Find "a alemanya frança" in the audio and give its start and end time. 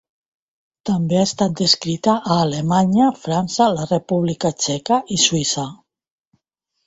2.35-3.67